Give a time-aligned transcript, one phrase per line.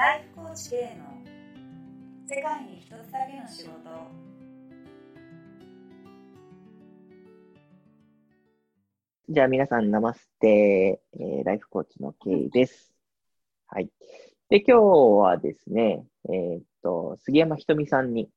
[0.00, 1.04] ライフコーチ K の
[2.26, 3.70] 世界に一つだけの仕事
[9.28, 12.94] じゃあ皆さん、ナマステ、えーライフコーチの K です。
[13.66, 13.90] はい。
[14.48, 18.30] で、今日はですね、えーっと、杉山ひとみさんに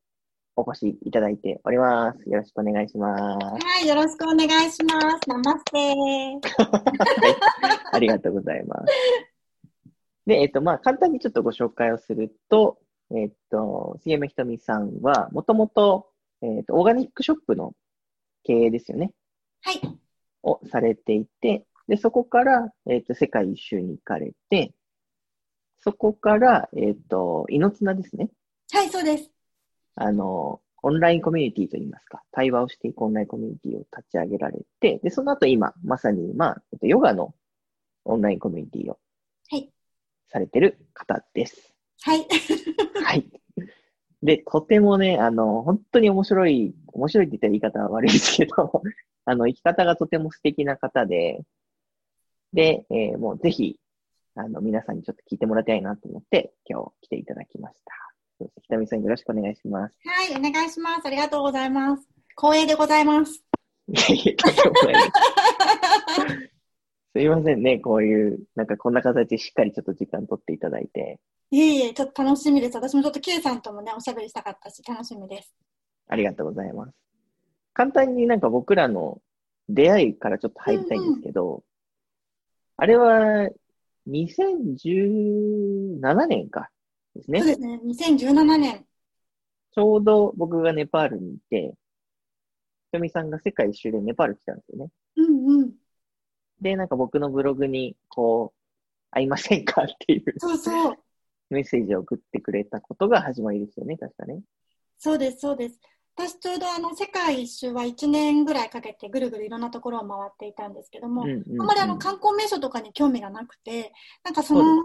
[0.57, 2.30] お越しいただいております。
[2.30, 3.21] よろしくお願いします。
[3.21, 5.30] はい、よろしくお願いします。
[5.30, 5.95] ナマステ
[7.93, 9.32] ありがとうございます。
[10.25, 12.79] で、えっと、まあ、簡単にちょっとご紹介をすると、
[13.11, 16.09] えっと、杉山ひとみさんは、もともと、
[16.41, 17.73] えっと、オーガニックショップの
[18.43, 19.12] 経営ですよね。
[19.62, 19.81] はい、
[20.43, 24.73] をされていて、で、そこから、えっと、世界一周に行かれて、
[25.79, 28.29] そこから、えっと、いのつなですね。
[28.71, 29.29] はい、そうです。
[29.95, 37.34] あの、オンラインコミュニティといいますか、対話をしていくオンラインコミュニティを立ち上げられて、で、その後今、まさに今、えっと、ヨガの
[38.05, 38.99] オンラインコミュニティを
[39.49, 39.70] はい、
[40.30, 41.73] されてる方です。
[42.02, 42.27] はい、
[43.04, 43.30] はい。
[44.22, 48.82] で、とてもね、あの、本当に面白い、面白いって言ったら言い方は悪いですけど、
[49.26, 51.41] あの、生き方がとても素敵な方で、
[52.54, 53.80] で、えーもうぜひ、
[54.35, 57.93] あの、皆さんにちょっと聞いてもらいたいなと思って、今日来ていただきました。
[58.63, 59.96] 北見さんよろしくお願いします。
[60.05, 61.05] はい、お願いします。
[61.05, 62.08] ありがとうございます。
[62.35, 63.43] 光栄でございます。
[63.87, 65.09] いやいや、とんでもないで
[66.40, 66.50] す。
[67.16, 71.19] すいませんね、こういう、なんかこんな形でしっかりちょっと時間取っていただいて、
[71.51, 72.75] いえいえ、ちょっと楽しみです。
[72.75, 75.56] 私もちょっと K さんともね、おしゃべりしたかったし、楽しみです。
[76.07, 76.94] ありがとうございます。
[77.73, 79.22] 簡単になんか僕らの
[79.69, 81.63] 出会いからちょっと入りたいんですけど、
[82.78, 83.47] あれは
[84.07, 86.72] 2017年か
[87.16, 87.50] ですねそう。
[87.50, 88.88] ですね、2017年。
[89.75, 91.75] ちょうど僕がネパールにいて、
[92.85, 94.91] ひとみさんが世界一周でネパール来たんですよね。
[95.17, 95.25] うん
[95.61, 95.82] うん。
[96.63, 98.59] で、なんか僕のブログに、こう、
[99.11, 100.95] 会いませんかっていうそうそう。
[101.50, 104.41] メッセージを送ってくれたことが始まりですよね、確かね。
[104.97, 105.79] そうです、そうです。
[106.16, 113.91] 私ちょうどあの世界一周は1年ぐらいかけてぐるぐるいろんなところを回っていたんですけども、うんうんうんあんまりあの観光名所とかに興味がなくて、
[114.23, 114.84] なんかその。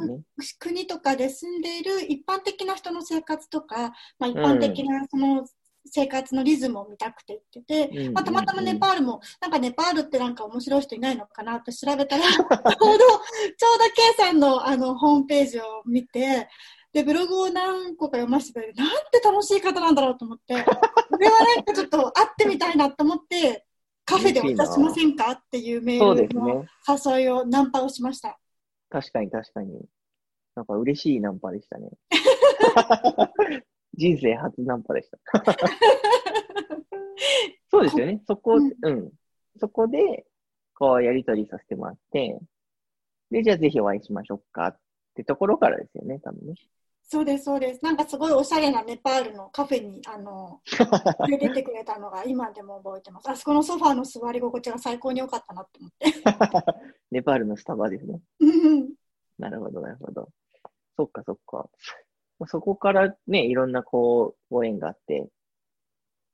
[0.58, 5.46] 国とかで住んでいる一般的な人の生活とか、まあ、一般的なその
[5.90, 12.98] 生活のリズムを見たくて行ってて、まあ、たまたまネパールも、なんかネパールってなんか面白い人いないのかなって調べたら、 ちょうど、ちょうど
[13.94, 16.48] K さんのあのホームページを見て、
[16.92, 23.66] で、ブログを何個か読ませてくれて、なんて楽しい方なんだろうと思って、 これはなんかちょっと会ってみたいなと思って、
[24.04, 26.68] カフェでお茶しませんかっていうメールのね。
[26.88, 28.38] 誘いをナンパをしました。
[28.88, 29.84] 確かに確かに。
[30.54, 31.90] なんか嬉しいナンパでしたね。
[33.98, 35.18] 人生初ナンパでした。
[37.68, 38.22] そうですよね。
[38.26, 39.12] そこ、ううんん、
[39.58, 40.24] そこで、
[40.74, 42.38] こう、やりとりさせてもらって、
[43.30, 44.78] で、じゃあぜひお会いしましょうかっ
[45.14, 46.54] てところからですよね、多分ね。
[47.02, 47.84] そうです、そうです。
[47.84, 50.60] なんかすごいおしゃれなネパールのカフェに、あの、
[51.28, 53.28] 連れてくれたのが今でも覚えてます。
[53.28, 56.06] あそこのソファーの座り心地が最高に良かったなって思って。
[57.10, 58.20] ネパールのスタバですね。
[58.38, 58.94] うん
[59.38, 60.28] なるほど、なるほど。
[60.96, 61.68] そっか、そっか。
[62.38, 65.28] まあそこからね、いろんなこう、ご縁があって、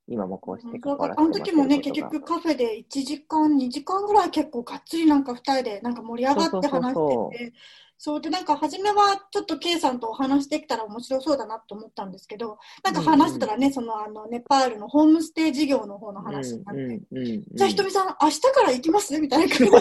[0.07, 7.53] 今もこうして関わらせてあの時もね、結局カフェで1時間、2時間ぐらい結構がっつりなんか2人でなんか盛り上がって話してて、
[7.97, 17.45] そうで、なんか初めはちょっと K さんとお話できたら面白そうだなと思ったんですけど、なんか話してたらね、そのあのネパールのホームステイ事業の方の話になって、うんうんうんうん。
[17.55, 19.19] じゃあひとみさん、明日から行きます？
[19.19, 19.73] みたいな感じ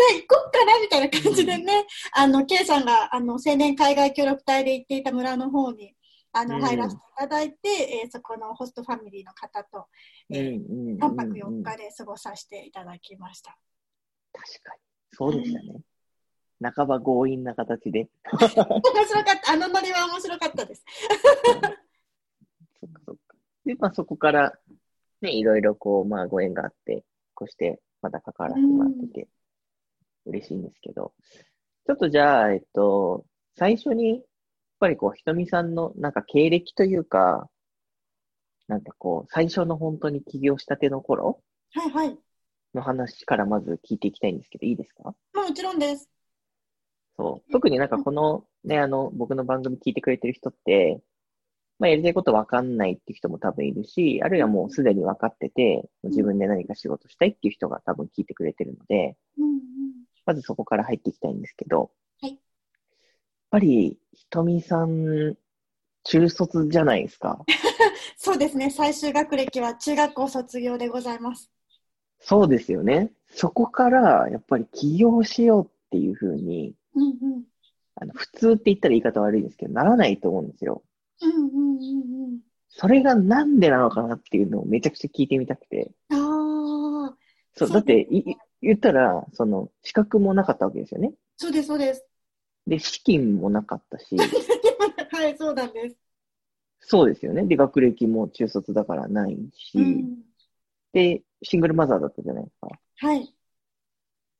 [0.00, 5.94] ゃあ行こっかなみたいな感じでね、あの、K さんが、あの、青年海外協力隊で行っていた村の方に、
[6.32, 7.58] あの、うん入らせていただいて、
[8.02, 9.86] えーそこのホストファミリーの方と、
[10.30, 13.56] えーうんうんうん3泊4日で過ごさせていただきました。
[14.32, 14.80] 確かに。
[15.12, 15.80] そうでしたね。
[16.62, 18.08] 半ば強引な形で。
[18.32, 19.52] 面白かった。
[19.52, 20.84] あのノリは面白かったです。
[22.80, 23.36] そっかそっか。
[23.64, 24.52] で、まあそこから、
[25.22, 29.28] ね、いろいろこう、まあご縁があって、こうしてまた関わらせてもらってて、
[30.26, 31.12] 嬉しいんですけど、
[31.86, 33.24] ちょっとじゃあ、えっと、
[33.56, 34.22] 最初に、やっ
[34.80, 37.48] ぱりこう、ひとみさんのなんか経歴というか、
[38.68, 41.42] なんかこう、最初の本当に起業したての頃
[41.72, 42.18] はいはい。
[42.72, 45.14] の話からまず聞いていきたいんですけど、いいですか？
[45.34, 46.08] もちろんです。
[47.16, 47.52] そう。
[47.52, 51.02] 特になんかこのね、あの、僕の番組聞いてくれてる人って、
[51.80, 59.60] まあやりたいことわかんないっていう人も多分いるし、あるいはもうすでに分かってて、自分で何か仕事したいっていう人が多分聞いてくれてるので、うんうん。
[60.26, 61.90] まずそこから入っていきたいんですけど、
[62.20, 62.38] はいやっ
[63.50, 65.34] ぱり、ひとみさん、
[66.04, 67.44] 中卒じゃないですか。
[68.16, 68.70] そうですね。
[68.70, 71.50] 最終学歴は中学校卒業でございます。
[72.20, 73.12] そうですよね。
[73.28, 77.44] そこから、やっぱり起業しようっていうふうにうんうん。
[77.96, 80.82] あの、普通って言ったら言い方悪いですけど、ならないと思うんですよ。
[81.22, 82.40] うんうんうんうん。
[82.68, 85.90] それがなんでなのかなっていうのをめちゃくちゃ聞いてみたくて。
[86.10, 86.14] あ
[87.12, 87.16] あ。
[87.56, 91.12] そう、だって、い言ったら、その、資格もなかったわけですよね。
[91.36, 92.04] そうです、そうです。
[92.66, 94.16] で、資金もなかったし、
[95.10, 95.96] はい、そうなんです。
[96.80, 97.44] そうですよね。
[97.44, 100.22] で、学歴も中卒だからないし、うん。
[100.92, 102.68] で、シングルマザーだったじゃないですか。
[102.96, 103.34] はい。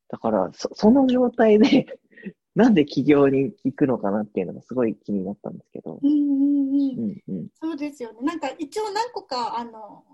[0.08, 1.86] だから、そ、その状態で、
[2.54, 6.00] なんで起業に行くのかなっていうのがすごい気になったんですけど。
[6.02, 7.06] うんうんうんう。
[7.06, 7.48] んうん。
[7.60, 8.20] そうですよね。
[8.22, 10.04] なんか一応何個か、あの、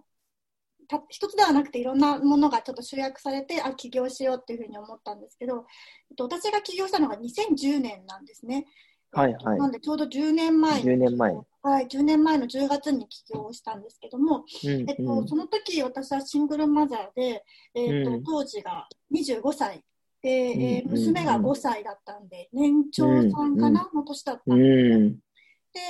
[0.86, 5.66] た一つではなくていろんなものがちょっと集約されて、あ、起業しようっていうふうに思ったんですけど、
[6.10, 8.66] えっと、私が起業したのが2010年なんですね。
[9.12, 9.58] はいえっとはい。
[9.58, 11.34] なんでちょうど10年前に10年前。
[11.62, 15.28] はい、10年前の10月に起業したんですけども、うんえっと、うん。
[15.28, 17.44] その時私はシングルマザーで、
[17.74, 18.24] えっとうん。
[18.24, 19.82] 当時が25歳。
[20.22, 20.90] で、えーうん。
[20.92, 25.12] 娘が5歳だったんで、年長さんかな、の年だったんでうん。
[25.14, 25.20] で、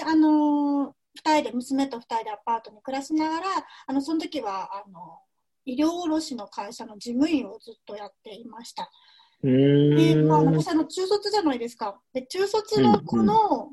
[0.04, 3.46] あのー二人で、娘と二人でアパートに暮らしながら、
[3.86, 5.18] あの、その時は、あの、
[5.64, 8.90] 医療卸の会社の事務員をずっとやっていました。
[9.42, 10.56] うで、まあ、ーん。
[10.56, 12.00] 私、あの、中卒じゃないですか。
[12.12, 13.70] で、中卒の子の、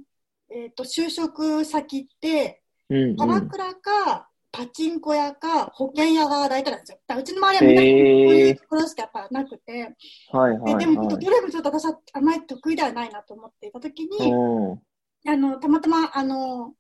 [0.50, 7.00] えっ、と、就職先って、うんキャバクラか、パチンコ屋か、保険屋が大体なんですよ。
[7.08, 9.96] だうちの周りはみんなこういうところしかやっぱなくて、
[10.32, 11.18] はいはいででも、はい。
[11.18, 14.82] どれもちょっと私はあまり得意ではないなと思っていた時に、うん
[15.26, 16.74] あの、たまたま、あの、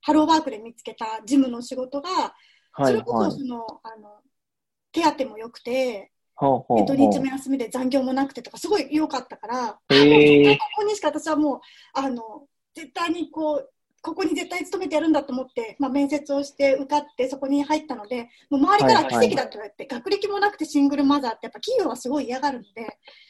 [0.00, 2.10] ハローワークで見つけたジムの仕事が、
[2.72, 4.20] はいそれこはいそ、その、あの、
[4.92, 9.94] 手当も良くて、ほうほうほうで土日も休みで残業もなくてとか、すごい良かったから、ここ
[10.84, 11.60] にしか私はもう、
[11.94, 22.82] あの、絶対にこう、ここに絶対勤めてやるんだと思って、まあ、面接をして受かってそこに入ったので、もう周りから奇跡だって言われて、学歴もなくてシングルマザーってやっぱ企業はすごい嫌がるので、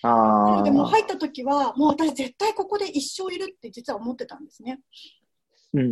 [0.02, 0.88] なあのでもうあ。
[0.90, 4.80] 入った時は、もう私絶対ここで一生いるって実は思ってたんですね。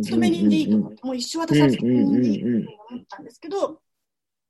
[0.01, 3.81] 勤め人でいいと思って、もう一生私は勤め人でいいとうんうんうんうん思ったんですけど、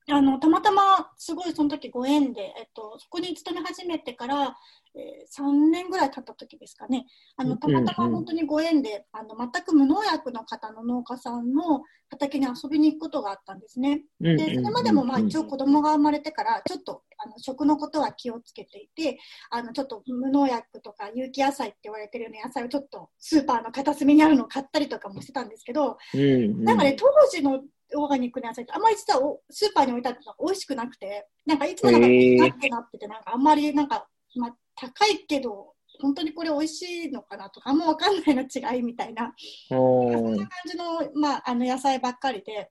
[0.10, 4.58] あの、たまたますごいその時ご縁で、えっと、そこに勤め始めてから、
[4.98, 7.06] えー、3年ぐらい経った時ですかね、
[7.36, 14.02] あの、たまたま本当にご縁で、あの、全く無農薬の方の農家さんの畑に遊びに行くことがあったんですね。
[14.20, 27.62] でで、それまでもまあ一応子供が生まれてから、ちょっとあの食のことは気をつけていて、あのちょっと無農薬とか有機野菜って言われてるような野菜をちょっとスーパーの片隅にあるのを買ったりとかもしてたんですけど、うんなんかね、当時の
[27.96, 32.14] オーガニックの野菜ってあんまり実はおスーパーに置いてあって美味しくなくて、なんかいつもなんかな
[32.56, 39.34] ってなってて、なんかあんまりなんか、まあ高いけど、本当にこれ美味しいのかなとか、あんまわかんないの違いみたいな、
[39.72, 42.70] おそんなー感じの、まあ、あの野菜ばっかりで、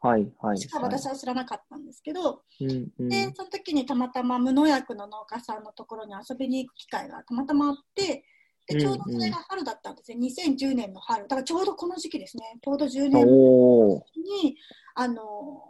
[0.00, 0.58] はいはい。
[0.58, 8.24] しか私は知らなかったんですけど、うんうんで、その時にたまたま無農薬の農家さんのところに遊びに行く機会がたまたまあって、
[8.66, 10.18] で、ちょうどそれが春だったんですね。
[10.26, 11.24] 2010年の春。
[11.24, 12.58] だからちょうどこの時期ですね。
[12.62, 14.56] ちょうど10年に、
[14.94, 15.62] あの、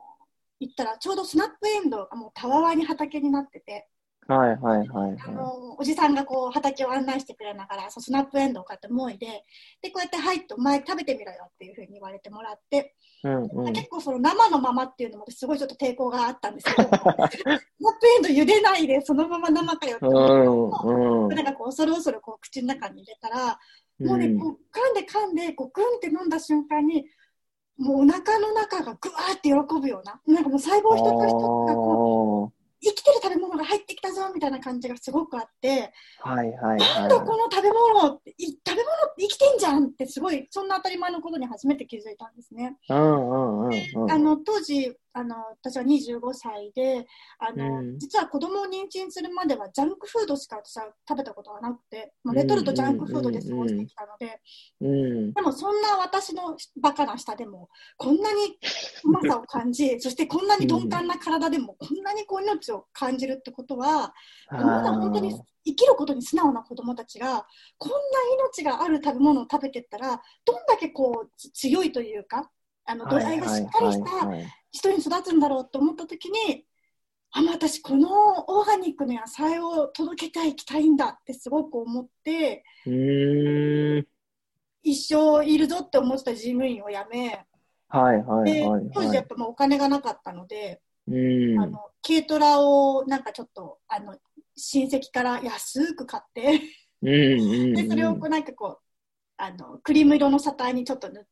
[0.60, 3.88] 行ったら、ちょうどスナップエンドウがもうたわわに畑になってて、
[4.26, 9.44] はいはいはいはあの、おじさんがこう畑を案内してくれながら、そうスナップエンドウを買ってもいで、
[9.82, 13.28] で、こうやって入って、お前食べてみろよっていうふうに言われてもらって、い。
[13.28, 13.72] うんうん。
[13.72, 21.28] 結構その生のままっていうのもすごいちょっと抵抗があったんですけど、 スナップエンドウ茹でないでそのまま生かよってって、んうん。
[21.28, 23.58] なんかこう恐る恐るこう口の中に入れたら、
[24.00, 27.06] もうね、うんこう噛んで噛んで、こうグンって飲んだ瞬間に、
[27.76, 42.76] もうお腹の中がぐわーって喜ぶような、なんかもう細胞一つ一つがこうあ生きてる食べ物が入ってきたぞみたいな感じがすごくあって、ーはいはいなんだこはの食べ物い食べ物って生きてんじゃんってすごい、そんな当たり前のことに初めて気づいたんですね。
[42.88, 42.92] い。
[42.92, 44.10] うんうんうんうん。
[44.10, 47.06] あの当時あの私は25歳で
[47.38, 47.98] あの、うん。
[48.00, 54.40] 実は子供を妊娠するまではジャンクフードしか私は食べたことがなくて、まあ、レトルトジャンクフードで過ごしてきたので、
[54.80, 55.32] うん。
[55.32, 58.58] でもそんな私のバカな舌でもこんなに
[59.04, 64.12] うまさを感じそしてこんなに鈍感な体でもこんなにこう命を感じるってことは、
[64.50, 65.32] まだ本当に
[65.64, 67.46] 生きることに素直な子供たちが
[67.78, 67.96] こんな
[68.46, 72.50] 命がある食べ物を食べてったらどんだけこうつ強いというか
[72.84, 74.44] あの土台がしっかりしたはい
[74.74, 76.64] 人に育つんだろうと思った時に
[77.30, 78.08] あ私この
[78.48, 82.64] オーガニックの野菜を届けていきたいんだってすごく思って。
[84.82, 87.44] 一生いるぞって思ってた事務員を辞め
[87.88, 89.26] はいはいではいはい当時やっ。
[89.26, 91.60] ぱもうお金がなかったので、うん。
[91.60, 94.16] あの軽トラをなんかちょっとあの
[94.56, 96.60] 親戚から安く買って。
[97.02, 98.78] でそれをこうなんかこう
[99.38, 101.28] あのクリーム色のサターにちょっと塗って。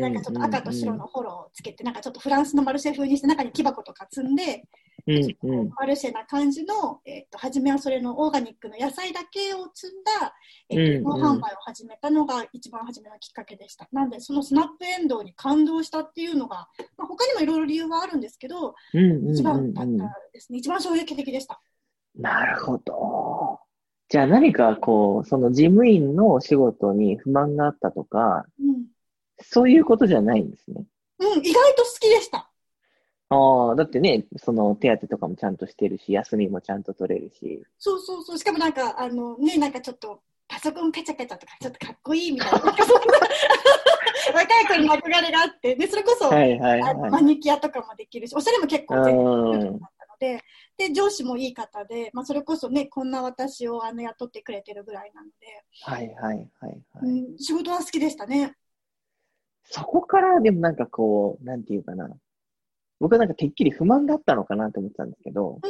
[0.00, 4.64] なんかちょっと赤と白のフォローをつけてなんかちょっとフランスのマルシェ風にして中に木箱とか積んで
[5.06, 5.70] うんうん。
[5.78, 10.34] マルシェな感じの、えっと初めはそれのオーガニックの野菜だけを積んだ、
[10.68, 13.88] えっとうんうん販売を始めたのが一番初めのきっかけでした。
[13.92, 20.58] なんで、そのスナップエンドウに感動したっていうのが、まあ、他にもいろいろ理由はあるんですけど、うんうん一番うんうんだったですね。
[20.58, 21.60] 一番衝撃的でした。
[22.16, 23.60] なるほど。
[24.08, 28.86] じゃあ何かこう、その事務員のお仕事に不満があったとか、うん。
[29.40, 30.84] そういうことじゃないんですね。
[31.18, 32.50] うん、意外と好きでした。
[33.28, 37.62] ああ、だってね、その手当とかもちゃんとしてるし、休みもちゃんと取れるし。
[37.78, 38.38] そうそうそう。
[38.38, 42.58] しかもなんか、あのね、なんかちょっと、パソコンカチャカチャとか、ちょっとかっこいいみたいな。
[42.60, 43.00] なんかそんな
[44.32, 47.24] 若い子に憧れがあって、で、それこそ、はいはいはい。
[47.24, 50.44] ニキュアとかもできるし、おしゃれも結構全うん然だったので、
[50.76, 57.10] で、上司もいい方で、まあ、それこそね、こんな私をあの雇ってくれてるぐらいなので、はいはいはいはい。
[57.10, 58.54] うん、仕事は好きでしたね。
[59.70, 62.08] そこからでもなんかこう、なんていうかな。
[62.98, 65.60] 僕はなんかてっきり不満だったのかなって思ってたんですけど。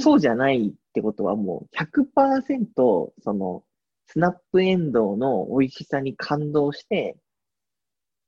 [0.00, 3.64] そうじゃないってことはもう100%その
[4.06, 7.16] スナップエンドウの美味しさに感動して、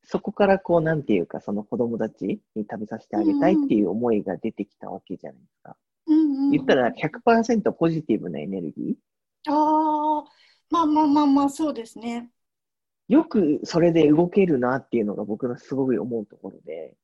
[0.03, 5.77] そこからこうなんていうかその子供たちに食べさせてあげたいっていう思いが出てきたわけじゃないですか。
[6.51, 10.25] 言ったら100%ポジティブなエネルギーああ、
[10.71, 12.31] まあまあまあまあ、そうですね。
[13.11, 16.95] よくそれで動けるなっていうのが僕のすごい思うところで。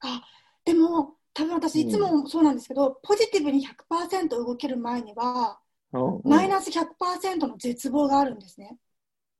[0.00, 0.22] あ、
[0.64, 5.60] でも、多分私いつもそうなんですけど、ポジティブに100%動ける前には、
[5.92, 8.78] うんうんマイナス100%の絶望があるんですね。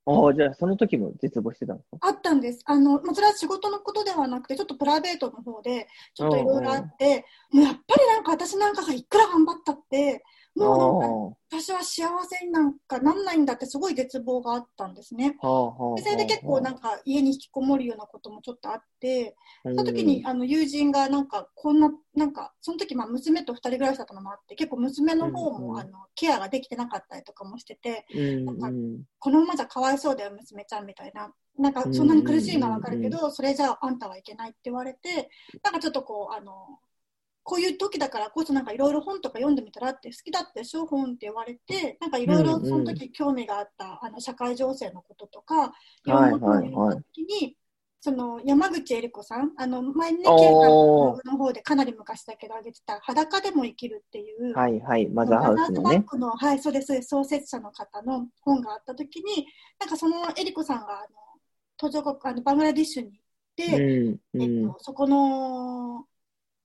[0.07, 2.61] ああ、じゃあその時も絶望してたんですかあったんです。
[2.67, 10.23] あの、まあ、それは仕事のことではなくて、ちょっとプライベートの方で、ちょっといろいろあって、もうやっぱりなんか私なんかがいくら頑張ったって、
[10.57, 15.37] もう私は幸せになんかなんないんだってすごい絶望があったんですね。
[15.41, 31.33] それで結構なんか家に引きこもるようなこともちょっとあって、そその時にあの友人がなんかこんな、なんかその時まあ娘と二人暮らしだったのもあって、結構娘の方もあのケアができてなかったりとかもしてて、うんなんかうんこのままじゃかわいそうだよ、娘ちゃんみたいな。
[31.57, 35.31] なんかそんなに苦しいのはわかるけど、それじゃああんたはいけないって言われて、
[35.63, 36.53] なんかちょっとこう、あの、
[37.45, 45.73] こういう時だからこそなんかいろいろ本とか読んでみたらって好きだったでしょ本って言われてなんかいろいろその時興味があったあの社会情勢のこととか
[46.07, 47.57] いろんなことを読んだ時に
[48.01, 56.05] その山口恵理子さんあの前にねケイさんの方でかなり昔だけど上げてた裸でも生きるっていうはいはい、マザーハウスのね。
[56.13, 59.47] のはいそうです創設者の方の本があった時に
[59.79, 61.09] なんかその恵理子さんがあの
[61.77, 64.43] 途上国あのバングラディッシュに行って、うんうん。
[64.43, 66.05] えっと、そこの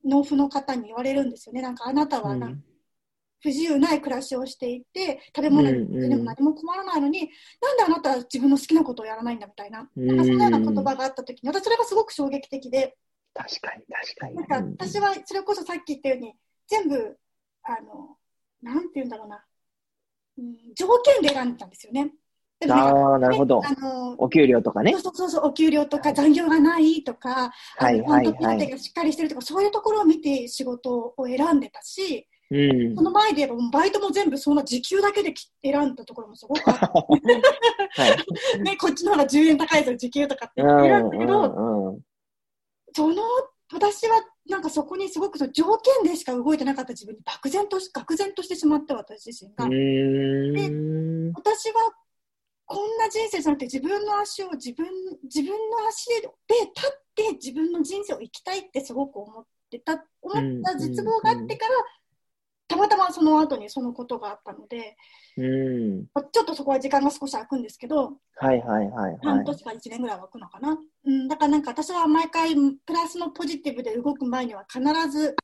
[0.06, 1.62] 農夫の方に言われるんですよね。
[1.62, 2.52] なんかあなたはな
[3.42, 7.30] 不自由ない暮らしをしていて、食べ物にも何も困らないのに、
[7.62, 12.98] なんであなたは自分の好きなことをやらないんだみたいな、なんかそのような言葉があった時に、私それがすごく衝撃的で、
[13.34, 14.36] 確かに確かに。
[14.36, 14.46] なん
[14.78, 16.34] か私はそれこそさっき言ったように、
[16.68, 17.18] 全部、
[17.64, 18.18] あの、
[18.62, 19.46] なんて言うんだろうな、
[20.38, 22.12] うん、条件で選んでたんですよね。
[22.68, 23.62] ああ、なるほど。
[23.66, 24.94] あのお給料とかね。
[25.00, 33.02] そうそうそう、お給料とか残業がないとか、はいはいはいがしっかりしてるとか、そういうところを見て仕事を選んでたし、うんそ。
[33.02, 36.82] の前で言えば、バイトも全部そんな時給だけで選んだところもすごくあって、
[38.02, 38.18] はい。
[38.62, 42.02] ね、こっちの方が10円高いぞ、時給とかって選んだけど、
[42.94, 43.24] その、
[43.72, 49.66] 私はなんかそこにすごく条件でしか動いてなかった自分に漠然とし、愕然としてしまって、私自身が。
[49.66, 51.32] うーん。
[51.34, 51.94] 私は
[52.70, 54.86] こんな人生じゃなくて自分の足を自分
[55.24, 61.72] 自分の足で立って自分の人生を生きたいってすごく思ってた思った絶望があってから、
[62.68, 64.96] たまたまその後にそのことがあったので
[65.36, 66.06] うん。
[66.32, 69.18] ちょっとそこは時間が少し空くんですけどはいはいはいはい。
[69.24, 72.54] 半年か1年ぐらいは空くのかな、うん、だからなんか私は毎回
[72.86, 75.36] プラスのポジティブで動く前には必ず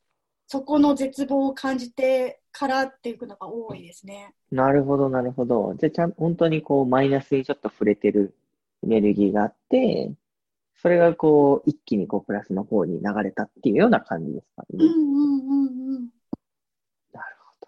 [0.45, 4.33] そこの絶望を感じてからっていうのが多いですね。
[4.49, 5.75] なるほどなるほど。
[5.77, 8.33] じゃあちゃん本当にこうマイナスにちょっと触れてる
[8.83, 10.13] エネルギーがあって、
[10.81, 14.67] それがこう一気にこうプラスの方に流れたっていうような感じですかね。
[14.71, 16.09] うんうんうんうん
[17.11, 17.67] なるほど。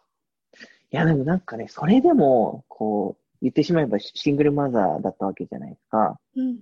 [0.60, 6.18] いや、でもなんかね、それでも、こう、言ってしまえばシングルマザーだったわけじゃないですか。
[6.36, 6.60] うん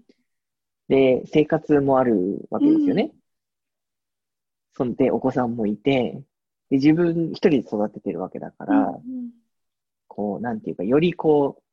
[0.88, 3.12] で、生活もあるわけですよね。
[4.74, 6.22] そんで、お子さんもいて、
[6.70, 9.32] で、自分一人で育ててるわけだから、うん
[10.08, 11.64] こう、なんていうか、よりこう、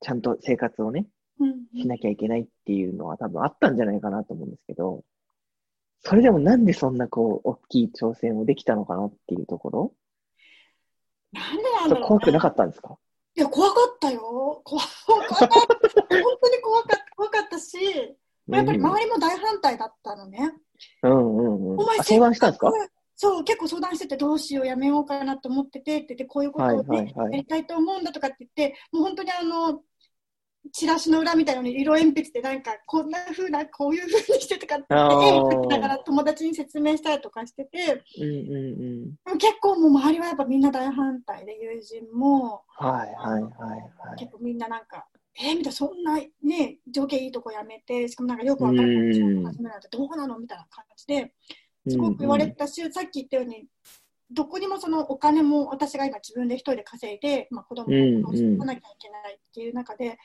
[0.00, 1.06] ちゃんと生活をね、
[1.40, 5.04] うんしなきゃいけないっていうのは多分あったんじゃないかなと思うんですけど、
[6.00, 9.92] それでもなんでそんなこう、大きい挑戦をできたのかなっていうところ、
[11.32, 12.96] なんでなんそだろう、れ怖くなかったんですか？
[13.36, 14.20] いや、怖かったよ。
[14.64, 15.46] 怖 怖かった。
[15.46, 15.60] 本
[16.42, 17.76] 当に怖かった怖かったし、
[18.48, 20.52] やっぱり周りも大反対だったのね。
[21.02, 21.78] うんうんうん。
[21.80, 22.72] お前あ相談したんですか？
[23.20, 29.82] そう、結構相談してて、どうしよう、やめようかなと思ってて、って言って、こういうことをね、はいはいはいやりたいと思うんだとかって言って、もう本当にあの、
[30.72, 38.52] チラシの裏みたいなのに色鉛筆でなんか、こんな風な、こういう風にしてとかって絵を描きながら友達に説明したりとかしてて、うんう
[39.26, 39.38] んうん。
[39.38, 44.18] 結構もう周りはやっぱみんな大反対で、友人も、はいはいはいはい。
[44.20, 45.08] 結構みんななんか、
[45.40, 51.34] えー、みたいな、そんなね、条件いいとこやめて、しかもなんかよくわかんない始めなんてどうなのみたいな感じで、
[51.88, 53.66] すごく言われたし、さっき言ったように、
[54.30, 60.18] どこにもそのお金も私が今自分で一人で稼いで、まあ、子供を育てなきゃいけないっていう中で、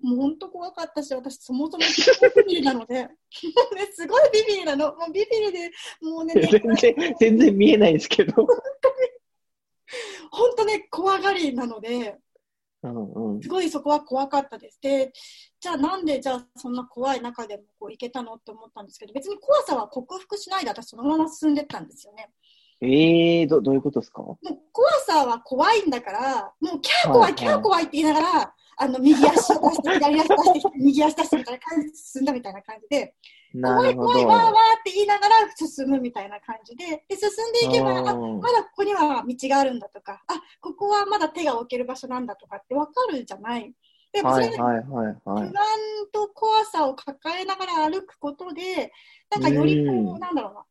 [0.00, 1.84] もう本当怖かったし、私そもそも
[2.36, 3.08] ビビリなので、も
[3.72, 4.94] うね、すごいビビリなの。
[4.94, 5.70] もうビビリで、
[6.00, 8.46] もうね、 全然、全然見えないですけど。
[10.30, 12.18] 本当ね、怖がりなので、
[12.84, 14.80] うんうんすごいそこは怖かったです。
[14.80, 15.12] で、
[15.60, 22.30] じゃあなんでじゃあそんな怖い中でもこういけたのって思ったんですけど、別に怖さは克服しないで私そのまま進んでったんですよね。
[22.80, 24.22] ええー、ど、どういうことですか？
[24.22, 33.10] もう怖さは怖いんだから、もうキャー怖い、はいキャー怖いって言いながら、あの右足を出して、左足出して右足出してみたいな感じで進んだみたいな感じで、な
[33.52, 33.94] 怖い。
[33.94, 43.72] 怖いわーわーって言いながら進むみたいな感じで、で進んでいけば、あまだここには道があるんだとか、あここはまだ手が置ける場所なんだとかって分かるじゃない。
[44.12, 45.16] でもそれではいはいはいはい。
[45.24, 45.52] 不安
[46.12, 48.92] と怖さを抱えながら歩くことで、
[49.30, 50.64] なんかよりこうんう、なんだろうな。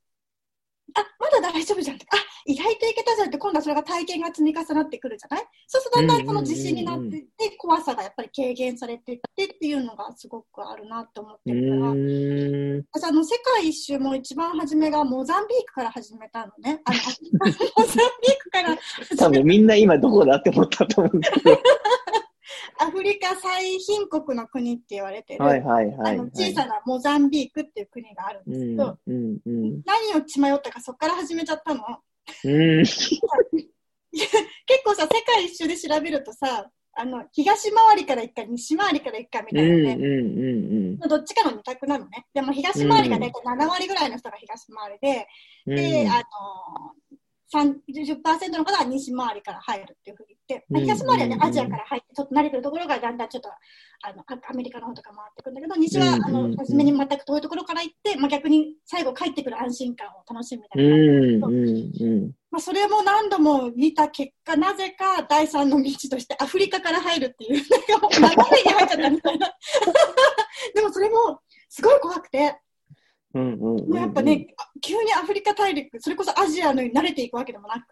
[0.98, 2.06] あ、まだ大丈夫じゃんって。
[2.12, 5.46] あ、意外といけたじゃんって、今度はそれが体験が積み重なってくるじゃない？
[5.68, 11.92] そうするとだんだんその自信になっていって、怖さがやっぱり軽減されていってっていうのがすごくあるなって思っうてるから。
[12.92, 16.82] 私あの世界一周も一番初めがモザンビークから始めたのね。
[16.86, 16.98] あの
[17.46, 18.78] モザンビークから
[19.18, 21.62] 多分みんな今どこだって思ったと思うんですけど。
[22.80, 26.14] アフリカ最貧国の国って言われてる、はいはいはい、はい。
[26.16, 29.82] あの小さなモザンビークっていう国があるんですけど、うんうんうん。
[29.86, 31.82] 何を血迷ったかそこから始めちゃったの？
[32.46, 32.84] うん。
[34.18, 36.70] 結構さ、世界一周で調べるとさ、
[37.00, 42.26] あの東回りから行くか西回りから行くかみうんうんたいなね、うんどっちかの二択なのね。
[42.34, 45.28] でも東回りが大体7割ぐらいの人が東回りで、
[45.68, 45.76] うん。
[45.76, 46.94] で、あの
[47.54, 62.32] 30%の方は西回りから入るっていうふうに言って、東回りはね、うんアジアから入って、ちょっと慣れてるところがだんだんちょっとあのあアメリカの方とか回ってくるんだけど、西は、うんあの初めに全く遠いところから行って、まあ、逆に最後帰ってくる安心感を楽しむみたういなうんうん。
[62.52, 69.48] まあ、それも何度も見た結果、なぜか第三の道としてアフリカから入るっていう、なんかもうに入っちゃったみたいな。
[70.76, 72.58] でもそれもすごい怖くて、
[73.34, 73.96] うんうんうん。
[73.96, 77.86] やっぱね、あ急にアフリカ大陸、それこそアジアのに慣れていくわけでもなく、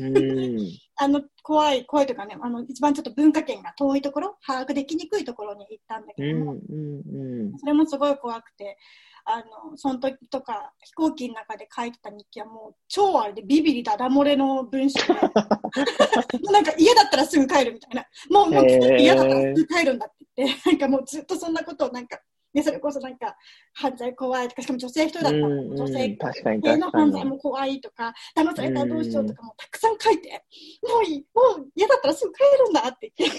[0.00, 0.58] うん。
[0.96, 7.58] あの怖い、怖いとかね、あの一番ちょっと文化圏が遠いところ、把握できにくいところに行ったんだうんうけども、んうん。
[7.58, 8.78] それもすごい怖くて、
[9.26, 15.14] あのその時とか飛行機の中で書いてた日記はもう超あれでビビりだだ漏れの文章で、
[16.44, 22.20] もうなんか嫌だったらすぐ帰るみたいな、もうもう嫌だったらすぐ帰るんだって言って、なんかもうずっとそんなことをなんか、
[22.54, 23.36] ね、それこそなんか
[23.72, 26.16] 犯罪怖いとか、しかも女性一人だったらうんうん女性
[26.62, 30.44] 系の犯罪も怖いとか、騙されたらどうしようとかもたくさん書いて、
[30.88, 33.36] もういい、もう嫌だったらすぐ帰るんだって言って。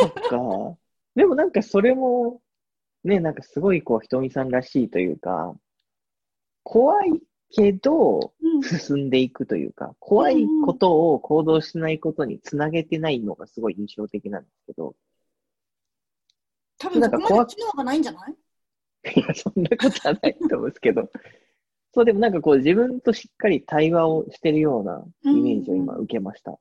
[0.00, 0.78] そっか。
[1.14, 2.40] でもなんかそれも、
[3.04, 5.54] ね、なんかすごいこう、ひとみさんらしいというか、
[6.62, 7.20] 怖い
[7.50, 14.96] けど、うん進んでいくというか、怖いことを行動しないことにつなげてないのがすごい印象的なんですけど、
[16.78, 18.34] 多分そこまで機能がないんじゃない？
[19.16, 21.10] いや、そんなことはないと思うんですけど、
[21.94, 26.58] そう、でもなんかこう、自分としっかり対話をしてるようなイメージを今受けました。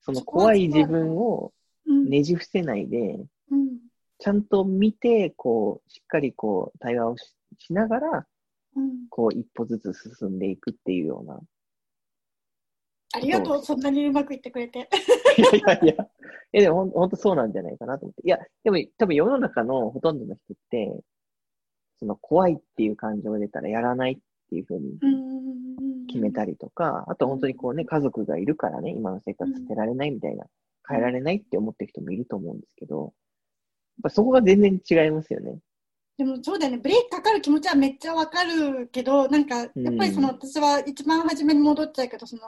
[0.00, 1.52] その怖い自分を
[1.86, 2.08] うん。
[2.08, 3.78] ねじ伏せないで、うん。
[4.18, 8.26] ちゃんと見て、こう、しっかりこう、対話をししながら、
[8.74, 9.06] うん。
[9.10, 11.40] こう、一歩ずつ進んでいくっていうような。
[13.14, 14.88] ありがとう、そんなにうまくいってくれて。
[15.38, 16.10] いやいやいや、
[16.54, 18.22] え、でもほんほんとそうなんじゃないかなと思って。
[18.24, 21.00] いや、でも多分世の中のほとんどの人って、
[21.98, 24.16] その怖いっていう感情が出たらやらないっ
[24.50, 24.98] ていうふうに
[26.06, 30.46] 決めたりとか、あと本当にこうね、家族がいるからね、今の生活捨てられないみたいな、
[30.88, 33.12] 変えられないって思ってる人もいると思うんですけど、やっ
[34.04, 35.58] ぱそこが全然違いますよね。
[36.16, 42.42] でもそうだよね、ブレーキかかる気持ちはめっちゃわかるけど、なんかやっぱりその、うん私は一番初めに戻っちゃうけど、その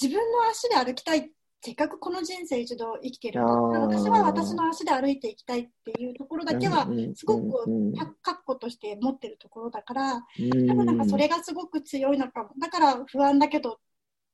[0.00, 1.30] 自分の足で歩きたい、
[1.62, 12.50] せっかくこの人生一度生きてる私は私の足で歩いていきたいっていうところだけはすごくうん確固として持ってるところだから、うん多分なんかそれがすごく強いのかも。
[12.60, 13.78] だから不安だけど、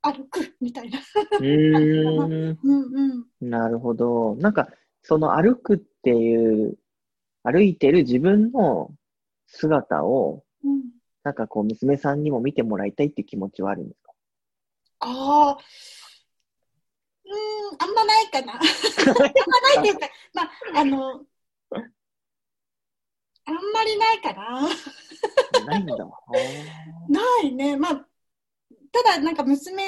[0.03, 0.99] 歩くみたいな。
[1.39, 3.49] うーん うんうん。
[3.51, 4.35] なるほど。
[4.37, 4.69] なんか、
[5.03, 6.77] その歩くっていう、
[7.45, 8.91] 歩いてる自分の
[9.47, 10.83] 姿を、うん
[11.25, 14.13] なんかこう、娘さんにも見てもらいたいっていう気持ちはあるんですか？
[15.01, 15.59] ああ、
[17.33, 18.55] うーん、あんまないかな。
[18.55, 21.25] あんまないっていうか、まあ、あの、
[23.45, 24.69] あんまりないかな。
[25.67, 25.97] ないんだ。
[27.09, 27.77] ないね。
[27.77, 28.07] まあ、
[28.93, 29.83] ただ、なんか娘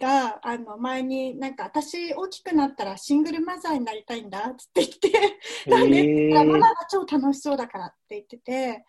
[0.00, 5.10] が、あの、前になんか、私大きくなったらシングルマザーになりたいんだって言って、
[5.70, 8.84] なんでママが超楽しそうだからって言ってて、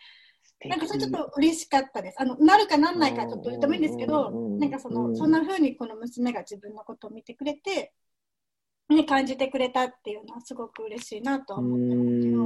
[0.68, 2.22] なんかそれちょっと嬉しかったです。
[2.22, 7.94] あの、なるかなんないかちょっとどうでもいいんですけど、なんかその、そんな風にこの娘が自分のことを見てくれて、
[8.90, 12.46] ね、感じてくれたっていうのはすごく嬉しいなと思ってますよ。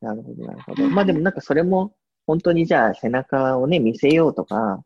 [0.00, 0.88] なるほど、なるほど。
[0.90, 1.94] まあでもなんかそれも、
[2.26, 4.82] 本当にじゃあ背中をね、見せようとか、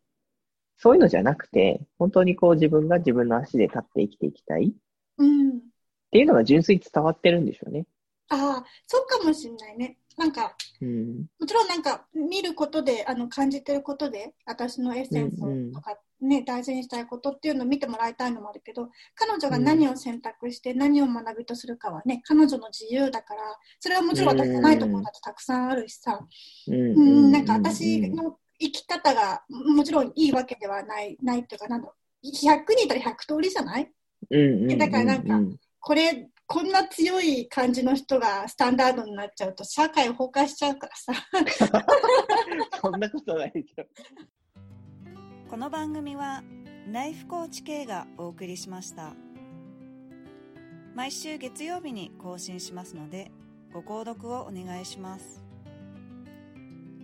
[0.78, 4.72] そういうのじゃなくて、本当にこう自分が自分の足で立って生きていきたい。
[5.18, 5.50] うん。
[5.50, 5.60] っ
[6.10, 7.86] ていうのが純粋に伝わってるんでしょうね。
[8.30, 9.98] ああ、そうかもしれないね。
[10.18, 23.40] なんか、うん、もちろんなんか見ることで、あの感じてることで、私のエッセンスとかね、大事にしたいことっていうのを見てもらいたいのもあるけど、彼女が何を選択して何を学びとするかはね、彼女の自由だから、
[23.78, 26.20] それはもちろん私じゃないところだってたくさんあるしさ、
[26.66, 26.74] うん。
[26.74, 26.78] う
[27.28, 33.88] ん、なんか私の生き方がもちろんいいわけではない、ないっていうか、なんだろう、100人いたら100通りじゃない？
[34.30, 41.12] うんだからなんか、これ、こんな強い感じの人がスタンダードになっちゃうと社会崩壊しちゃうからさ。
[42.80, 43.88] そんなことないけど。
[45.50, 46.42] この番組は
[46.90, 49.14] ライフコーチ系がお送りしました
[50.94, 53.30] 毎週月曜日に更新しますので
[53.72, 55.42] ご購読をお願いします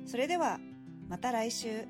[0.07, 0.59] それでは
[1.09, 1.87] また来週